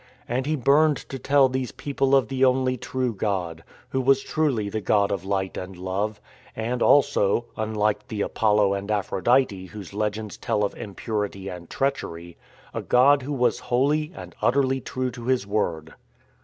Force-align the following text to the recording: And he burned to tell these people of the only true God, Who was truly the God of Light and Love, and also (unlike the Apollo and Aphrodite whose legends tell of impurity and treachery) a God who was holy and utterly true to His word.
And 0.27 0.47
he 0.47 0.55
burned 0.55 0.97
to 1.09 1.19
tell 1.19 1.47
these 1.47 1.71
people 1.71 2.15
of 2.15 2.27
the 2.27 2.43
only 2.43 2.75
true 2.75 3.13
God, 3.13 3.63
Who 3.89 4.01
was 4.01 4.23
truly 4.23 4.67
the 4.67 4.81
God 4.81 5.11
of 5.11 5.23
Light 5.25 5.57
and 5.57 5.77
Love, 5.77 6.19
and 6.55 6.81
also 6.81 7.45
(unlike 7.55 8.07
the 8.07 8.21
Apollo 8.21 8.73
and 8.73 8.89
Aphrodite 8.89 9.67
whose 9.67 9.93
legends 9.93 10.37
tell 10.37 10.63
of 10.63 10.73
impurity 10.75 11.49
and 11.49 11.69
treachery) 11.69 12.35
a 12.73 12.81
God 12.81 13.21
who 13.21 13.31
was 13.33 13.59
holy 13.69 14.11
and 14.15 14.33
utterly 14.41 14.81
true 14.81 15.11
to 15.11 15.25
His 15.25 15.45
word. 15.45 15.93